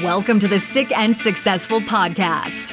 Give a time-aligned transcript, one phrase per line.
[0.00, 2.70] Welcome to the Sick and Successful Podcast.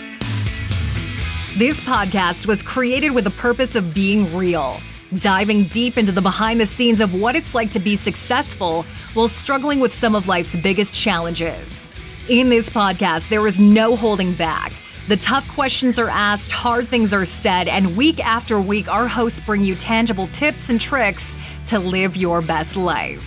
[1.57, 4.79] This podcast was created with the purpose of being real,
[5.17, 8.83] diving deep into the behind the scenes of what it's like to be successful
[9.15, 11.89] while struggling with some of life's biggest challenges.
[12.29, 14.71] In this podcast, there is no holding back.
[15.09, 19.41] The tough questions are asked, hard things are said, and week after week, our hosts
[19.41, 23.25] bring you tangible tips and tricks to live your best life.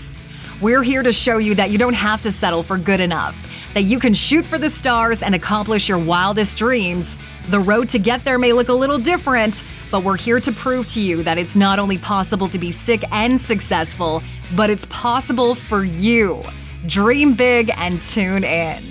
[0.63, 3.83] We're here to show you that you don't have to settle for good enough that
[3.83, 7.17] you can shoot for the stars and accomplish your wildest dreams.
[7.49, 10.89] The road to get there may look a little different, but we're here to prove
[10.89, 14.23] to you that it's not only possible to be sick and successful,
[14.55, 16.43] but it's possible for you.
[16.87, 18.83] Dream big and tune in.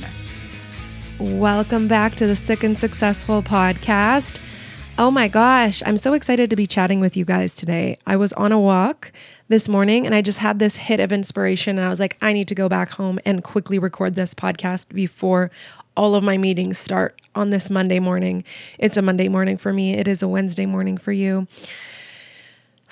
[1.20, 4.40] Welcome back to the Sick and Successful podcast.
[5.02, 7.98] Oh my gosh, I'm so excited to be chatting with you guys today.
[8.06, 9.12] I was on a walk
[9.48, 12.34] this morning and I just had this hit of inspiration and I was like, I
[12.34, 15.50] need to go back home and quickly record this podcast before
[15.98, 18.44] all of my meetings start on this Monday morning.
[18.78, 21.48] It's a Monday morning for me, it is a Wednesday morning for you.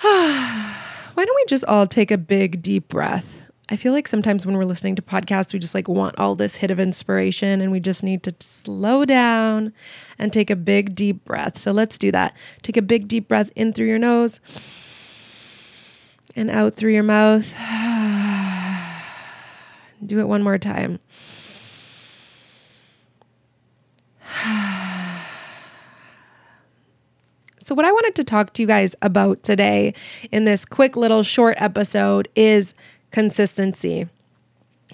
[0.00, 0.74] Why
[1.14, 3.39] don't we just all take a big deep breath?
[3.72, 6.56] I feel like sometimes when we're listening to podcasts, we just like want all this
[6.56, 9.72] hit of inspiration and we just need to slow down
[10.18, 11.56] and take a big deep breath.
[11.56, 12.36] So let's do that.
[12.62, 14.40] Take a big deep breath in through your nose
[16.34, 17.46] and out through your mouth.
[20.04, 20.98] Do it one more time.
[27.62, 29.94] So, what I wanted to talk to you guys about today
[30.32, 32.74] in this quick little short episode is
[33.10, 34.08] consistency.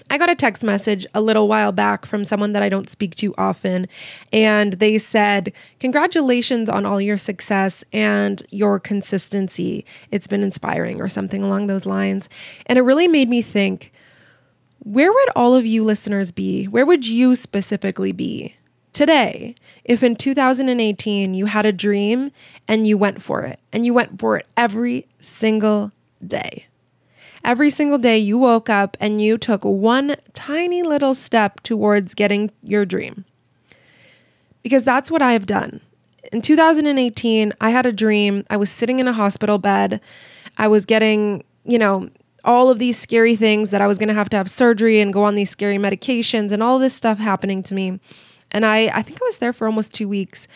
[0.09, 3.15] I got a text message a little while back from someone that I don't speak
[3.15, 3.87] to often,
[4.31, 9.85] and they said, Congratulations on all your success and your consistency.
[10.11, 12.29] It's been inspiring, or something along those lines.
[12.67, 13.91] And it really made me think
[14.79, 16.65] where would all of you listeners be?
[16.65, 18.55] Where would you specifically be
[18.93, 22.31] today if in 2018 you had a dream
[22.67, 25.91] and you went for it, and you went for it every single
[26.25, 26.66] day?
[27.47, 32.51] Every single day you woke up and you took one tiny little step towards getting
[32.61, 33.23] your dream.
[34.63, 35.79] Because that's what I have done.
[36.33, 38.43] In 2018, I had a dream.
[38.49, 40.01] I was sitting in a hospital bed.
[40.57, 42.09] I was getting, you know,
[42.43, 45.13] all of these scary things that I was going to have to have surgery and
[45.13, 48.01] go on these scary medications and all this stuff happening to me.
[48.51, 50.47] And I, I think I was there for almost two weeks.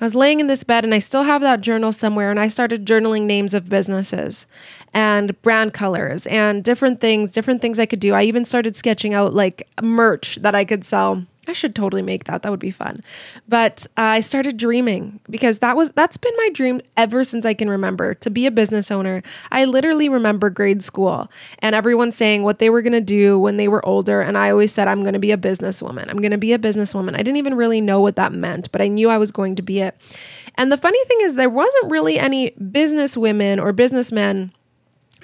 [0.00, 2.30] I was laying in this bed and I still have that journal somewhere.
[2.30, 4.46] And I started journaling names of businesses
[4.94, 8.14] and brand colors and different things, different things I could do.
[8.14, 11.24] I even started sketching out like merch that I could sell.
[11.50, 12.42] I should totally make that.
[12.42, 13.02] That would be fun.
[13.48, 17.54] But uh, I started dreaming because that was that's been my dream ever since I
[17.54, 19.22] can remember to be a business owner.
[19.50, 23.56] I literally remember grade school and everyone saying what they were going to do when
[23.56, 26.08] they were older and I always said I'm going to be a businesswoman.
[26.08, 27.14] I'm going to be a businesswoman.
[27.14, 29.62] I didn't even really know what that meant, but I knew I was going to
[29.62, 29.96] be it.
[30.54, 34.52] And the funny thing is there wasn't really any business women or businessmen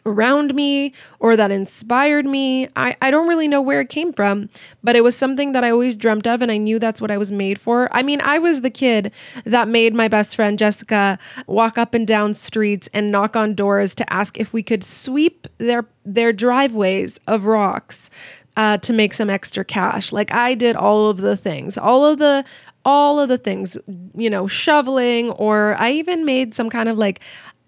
[0.07, 2.69] around me or that inspired me.
[2.77, 4.49] I, I don't really know where it came from,
[4.83, 7.19] but it was something that I always dreamt of and I knew that's what I
[7.19, 7.89] was made for.
[7.93, 9.13] I mean, I was the kid
[9.45, 13.95] that made my best friend Jessica walk up and down streets and knock on doors
[13.97, 18.11] to ask if we could sweep their their driveways of rocks
[18.57, 20.13] uh, to make some extra cash.
[20.13, 22.45] Like I did all of the things, all of the
[22.85, 23.77] all of the things,
[24.15, 27.21] you know, shoveling, or I even made some kind of like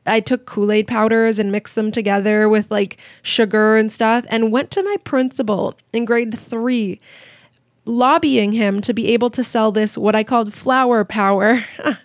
[0.06, 4.52] I took Kool Aid powders and mixed them together with like sugar and stuff and
[4.52, 7.00] went to my principal in grade three,
[7.84, 11.64] lobbying him to be able to sell this, what I called flower power.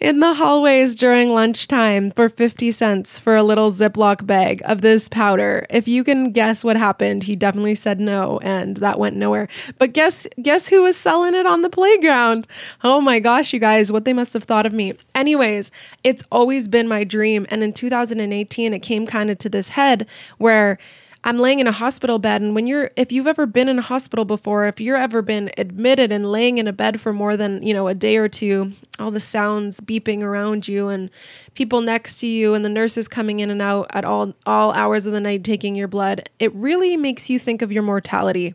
[0.00, 5.08] in the hallways during lunchtime for 50 cents for a little Ziploc bag of this
[5.08, 5.66] powder.
[5.70, 9.48] If you can guess what happened, he definitely said no and that went nowhere.
[9.78, 12.46] But guess guess who was selling it on the playground?
[12.82, 14.94] Oh my gosh, you guys, what they must have thought of me.
[15.14, 15.70] Anyways,
[16.04, 20.06] it's always been my dream and in 2018 it came kind of to this head
[20.38, 20.78] where
[21.26, 22.42] I'm laying in a hospital bed.
[22.42, 25.50] And when you're, if you've ever been in a hospital before, if you're ever been
[25.56, 28.72] admitted and laying in a bed for more than, you know, a day or two,
[28.98, 31.10] all the sounds beeping around you and
[31.54, 35.06] people next to you and the nurses coming in and out at all, all hours
[35.06, 38.54] of the night taking your blood, it really makes you think of your mortality.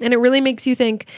[0.00, 1.10] And it really makes you think,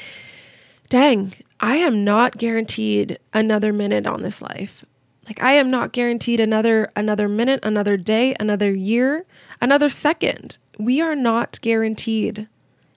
[0.89, 4.85] dang, I am not guaranteed another minute on this life.
[5.27, 9.25] Like I am not guaranteed another another minute, another day, another year,
[9.61, 10.59] another second.
[10.79, 12.49] We are not guaranteed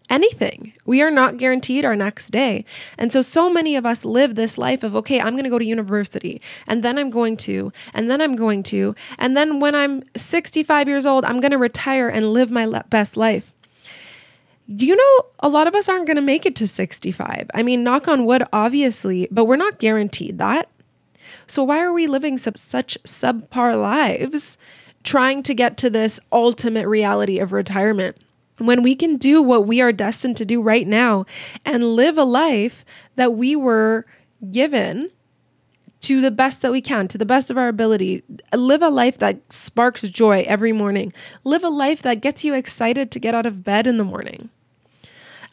[0.10, 0.74] anything.
[0.86, 2.66] We are not guaranteed our next day.
[2.98, 5.60] And so so many of us live this life of okay, I'm going to go
[5.60, 9.76] to university and then I'm going to and then I'm going to and then when
[9.76, 13.54] I'm 65 years old, I'm going to retire and live my le- best life.
[14.68, 17.50] you know, a lot of us aren't going to make it to 65.
[17.56, 20.70] I mean, knock on wood, obviously, but we're not guaranteed that.
[21.48, 24.58] So, why are we living sub- such subpar lives
[25.04, 28.18] trying to get to this ultimate reality of retirement?
[28.58, 31.26] When we can do what we are destined to do right now
[31.66, 32.84] and live a life
[33.16, 34.06] that we were
[34.52, 35.12] given
[36.02, 38.24] to the best that we can, to the best of our ability.
[38.54, 41.12] Live a life that sparks joy every morning.
[41.44, 44.50] Live a life that gets you excited to get out of bed in the morning.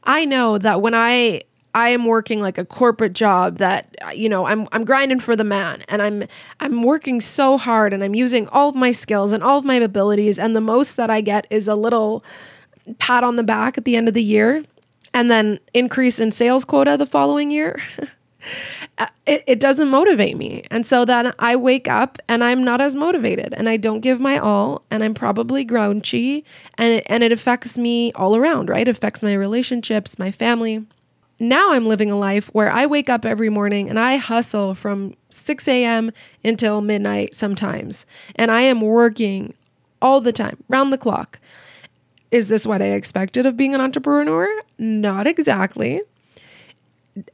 [0.04, 1.42] I know that when I
[1.76, 5.44] I am working like a corporate job that you know I'm I'm grinding for the
[5.44, 6.24] man and I'm
[6.58, 9.74] I'm working so hard and I'm using all of my skills and all of my
[9.74, 12.24] abilities and the most that I get is a little
[12.98, 14.64] pat on the back at the end of the year
[15.12, 17.78] and then increase in sales quota the following year.
[18.98, 20.62] Uh, it, it doesn't motivate me.
[20.70, 24.20] And so then I wake up and I'm not as motivated and I don't give
[24.20, 26.44] my all and I'm probably grouchy
[26.78, 28.86] and it, and it affects me all around, right?
[28.86, 30.86] It affects my relationships, my family.
[31.38, 35.14] Now I'm living a life where I wake up every morning and I hustle from
[35.30, 36.10] 6 a.m.
[36.44, 38.06] until midnight sometimes.
[38.34, 39.54] And I am working
[40.00, 41.38] all the time, round the clock.
[42.30, 44.48] Is this what I expected of being an entrepreneur?
[44.78, 46.00] Not exactly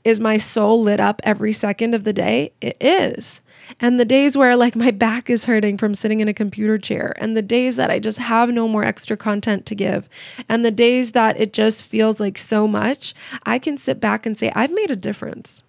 [0.05, 2.53] is my soul lit up every second of the day?
[2.61, 3.41] It is.
[3.81, 7.15] And the days where like my back is hurting from sitting in a computer chair,
[7.17, 10.09] and the days that I just have no more extra content to give,
[10.49, 13.15] and the days that it just feels like so much,
[13.45, 15.63] I can sit back and say, I've made a difference.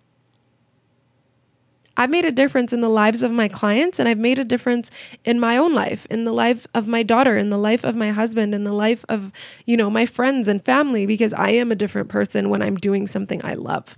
[1.96, 4.90] I've made a difference in the lives of my clients and I've made a difference
[5.26, 8.10] in my own life, in the life of my daughter, in the life of my
[8.10, 9.32] husband, in the life of,
[9.66, 13.06] you know, my friends and family because I am a different person when I'm doing
[13.06, 13.96] something I love.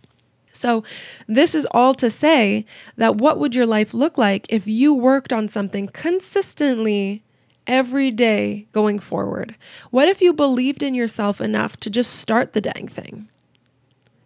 [0.55, 0.83] So,
[1.27, 2.65] this is all to say
[2.95, 7.23] that what would your life look like if you worked on something consistently
[7.67, 9.55] every day going forward?
[9.91, 13.29] What if you believed in yourself enough to just start the dang thing?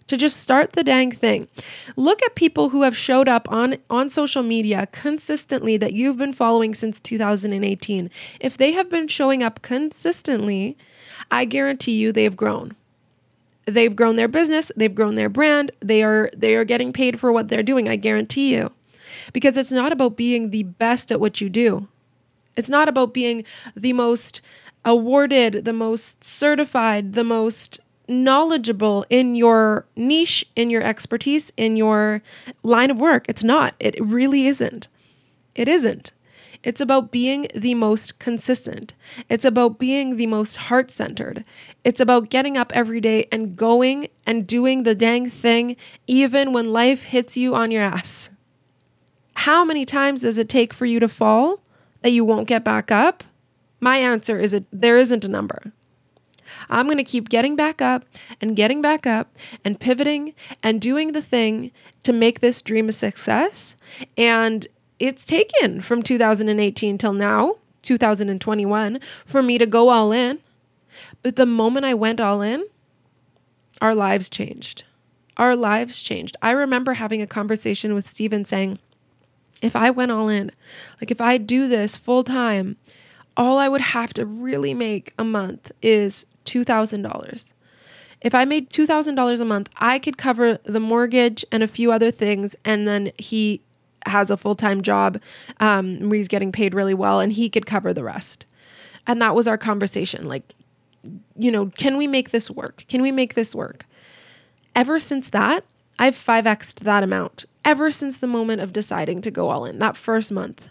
[0.07, 1.47] To just start the dang thing.
[1.95, 6.33] Look at people who have showed up on, on social media consistently that you've been
[6.33, 8.09] following since 2018.
[8.39, 10.77] If they have been showing up consistently,
[11.29, 12.75] I guarantee you they've grown
[13.69, 17.31] they've grown their business, they've grown their brand, they are they are getting paid for
[17.31, 18.71] what they're doing, I guarantee you.
[19.33, 21.87] Because it's not about being the best at what you do.
[22.57, 23.43] It's not about being
[23.75, 24.41] the most
[24.85, 32.21] awarded, the most certified, the most knowledgeable in your niche, in your expertise, in your
[32.63, 33.25] line of work.
[33.29, 33.75] It's not.
[33.79, 34.87] It really isn't.
[35.55, 36.11] It isn't.
[36.63, 38.93] It's about being the most consistent.
[39.29, 41.45] It's about being the most heart centered.
[41.85, 46.73] It's about getting up every day and going and doing the dang thing, even when
[46.73, 48.29] life hits you on your ass.
[49.35, 51.61] How many times does it take for you to fall
[52.01, 53.23] that you won't get back up?
[53.79, 55.71] My answer is it, there isn't a number.
[56.69, 58.03] I'm going to keep getting back up
[58.41, 61.71] and getting back up and pivoting and doing the thing
[62.03, 63.77] to make this dream a success.
[64.17, 64.67] And
[64.99, 70.39] it's taken from 2018 till now, 2021, for me to go all in.
[71.23, 72.65] But the moment I went all in,
[73.81, 74.83] our lives changed.
[75.37, 76.35] Our lives changed.
[76.41, 78.79] I remember having a conversation with Steven saying,
[79.61, 80.51] if I went all in,
[81.01, 82.77] like if I do this full time,
[83.37, 87.51] all I would have to really make a month is $2,000.
[88.21, 92.11] If I made $2,000 a month, I could cover the mortgage and a few other
[92.11, 92.55] things.
[92.65, 93.61] And then he
[94.05, 95.21] has a full time job
[95.59, 98.45] um, he's getting paid really well and he could cover the rest.
[99.07, 100.27] And that was our conversation.
[100.27, 100.53] Like,
[101.35, 102.85] you know, can we make this work?
[102.87, 103.85] Can we make this work?
[104.75, 105.63] Ever since that,
[105.97, 109.97] I've 5x'd that amount ever since the moment of deciding to go all in that
[109.97, 110.69] first month.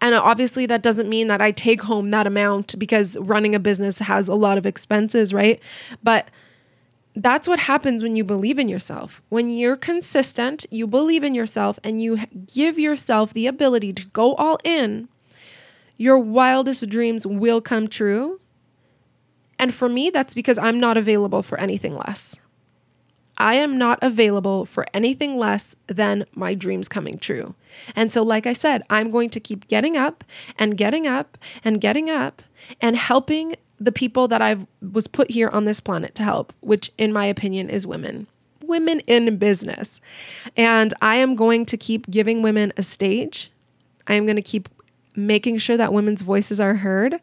[0.00, 4.00] And obviously, that doesn't mean that I take home that amount because running a business
[4.00, 5.62] has a lot of expenses, right?
[6.02, 6.28] But
[7.14, 9.22] that's what happens when you believe in yourself.
[9.28, 12.20] When you're consistent, you believe in yourself, and you
[12.52, 15.08] give yourself the ability to go all in,
[15.96, 18.40] your wildest dreams will come true.
[19.58, 22.36] And for me, that's because I'm not available for anything less.
[23.38, 27.54] I am not available for anything less than my dreams coming true.
[27.96, 30.24] And so, like I said, I'm going to keep getting up
[30.58, 32.42] and getting up and getting up
[32.80, 34.56] and helping the people that I
[34.92, 38.26] was put here on this planet to help, which in my opinion is women.
[38.62, 40.00] Women in business.
[40.56, 43.50] And I am going to keep giving women a stage.
[44.06, 44.68] I am going to keep
[45.16, 47.16] making sure that women's voices are heard.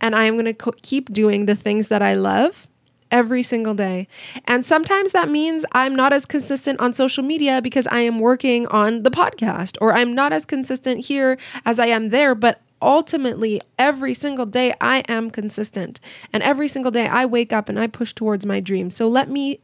[0.00, 2.66] And I am going to co- keep doing the things that I love
[3.10, 4.08] every single day.
[4.46, 8.66] And sometimes that means I'm not as consistent on social media because I am working
[8.66, 13.60] on the podcast, or I'm not as consistent here as I am there, but ultimately,
[13.78, 16.00] every single day, I am consistent.
[16.32, 18.90] And every single day, I wake up and I push towards my dream.
[18.90, 19.60] So let me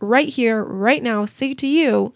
[0.00, 2.12] right here, right now, say to you,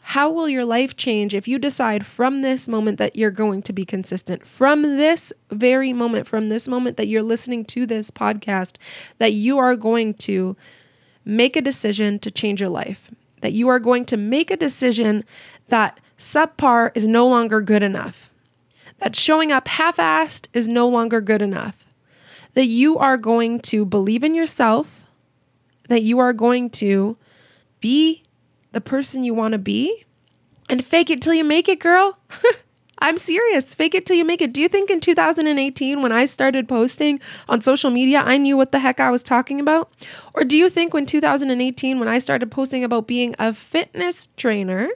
[0.00, 3.72] how will your life change if you decide from this moment that you're going to
[3.72, 4.46] be consistent?
[4.46, 8.76] From this very moment, from this moment that you're listening to this podcast,
[9.18, 10.56] that you are going to
[11.24, 15.24] make a decision to change your life, that you are going to make a decision
[15.70, 18.30] that subpar is no longer good enough,
[18.98, 21.84] that showing up half assed is no longer good enough,
[22.54, 25.06] that you are going to believe in yourself,
[25.88, 27.16] that you are going to
[27.80, 28.22] be
[28.72, 30.04] the person you want to be
[30.68, 32.18] and fake it till you make it, girl.
[32.98, 33.74] I'm serious.
[33.74, 34.52] Fake it till you make it.
[34.52, 38.72] Do you think in 2018, when I started posting on social media, I knew what
[38.72, 39.92] the heck I was talking about?
[40.32, 44.88] Or do you think when 2018, when I started posting about being a fitness trainer,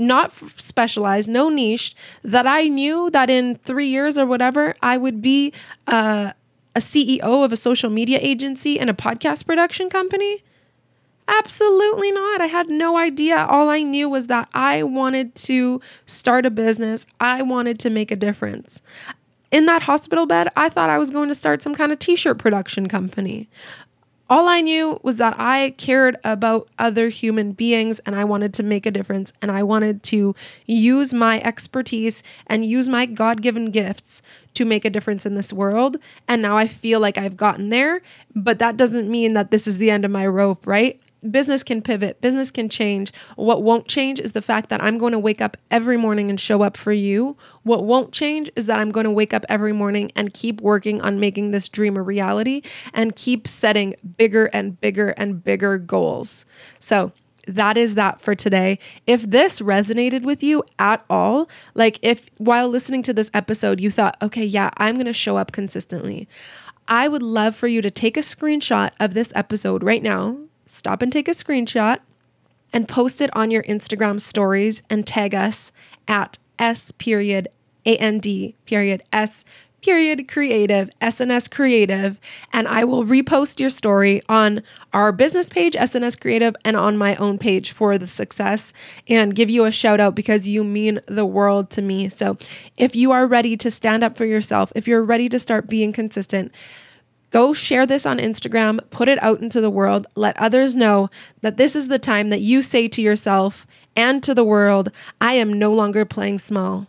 [0.00, 5.22] not specialized, no niche, that I knew that in three years or whatever, I would
[5.22, 5.52] be
[5.86, 6.32] uh,
[6.74, 10.42] a CEO of a social media agency and a podcast production company?
[11.28, 12.40] Absolutely not.
[12.40, 13.46] I had no idea.
[13.48, 18.10] All I knew was that I wanted to start a business, I wanted to make
[18.10, 18.82] a difference.
[19.52, 22.16] In that hospital bed, I thought I was going to start some kind of t
[22.16, 23.48] shirt production company.
[24.30, 28.62] All I knew was that I cared about other human beings and I wanted to
[28.62, 33.72] make a difference and I wanted to use my expertise and use my God given
[33.72, 34.22] gifts
[34.54, 35.96] to make a difference in this world.
[36.28, 38.02] And now I feel like I've gotten there,
[38.36, 41.00] but that doesn't mean that this is the end of my rope, right?
[41.28, 43.12] Business can pivot, business can change.
[43.36, 46.40] What won't change is the fact that I'm going to wake up every morning and
[46.40, 47.36] show up for you.
[47.62, 51.00] What won't change is that I'm going to wake up every morning and keep working
[51.00, 52.62] on making this dream a reality
[52.94, 56.44] and keep setting bigger and bigger and bigger goals.
[56.78, 57.12] So,
[57.46, 58.78] that is that for today.
[59.06, 63.90] If this resonated with you at all, like if while listening to this episode you
[63.90, 66.28] thought, okay, yeah, I'm going to show up consistently,
[66.86, 70.36] I would love for you to take a screenshot of this episode right now
[70.70, 71.98] stop and take a screenshot
[72.72, 75.72] and post it on your Instagram stories and tag us
[76.08, 77.48] at S period
[77.84, 78.22] and
[78.66, 79.44] period S
[79.82, 82.18] period creative, SNS creative,
[82.52, 84.62] and I will repost your story on
[84.92, 88.72] our business page, SNS creative, and on my own page for the success
[89.08, 92.08] and give you a shout out because you mean the world to me.
[92.08, 92.36] So
[92.76, 95.92] if you are ready to stand up for yourself, if you're ready to start being
[95.92, 96.52] consistent,
[97.30, 101.10] Go share this on Instagram, put it out into the world, let others know
[101.42, 105.34] that this is the time that you say to yourself and to the world, I
[105.34, 106.88] am no longer playing small.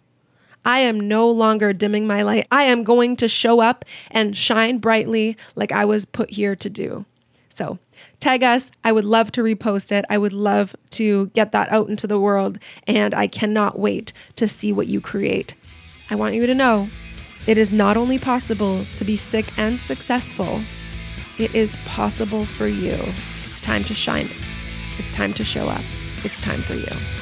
[0.64, 2.48] I am no longer dimming my light.
[2.52, 6.70] I am going to show up and shine brightly like I was put here to
[6.70, 7.06] do.
[7.54, 7.80] So,
[8.20, 8.72] tag us.
[8.84, 10.06] I would love to repost it.
[10.10, 12.60] I would love to get that out into the world.
[12.88, 15.56] And I cannot wait to see what you create.
[16.10, 16.90] I want you to know
[17.48, 20.62] it is not only possible to be sick and successful,
[21.40, 22.98] it is possible for you.
[23.46, 24.28] It's time to shine.
[25.00, 25.84] It's time to show up.
[26.24, 27.21] It's time for you.